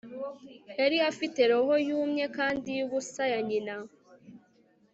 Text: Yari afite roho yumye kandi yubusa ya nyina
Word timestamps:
Yari 0.79 0.97
afite 1.09 1.39
roho 1.51 1.73
yumye 1.87 2.25
kandi 2.37 2.67
yubusa 2.77 3.23
ya 3.31 3.39
nyina 3.47 3.75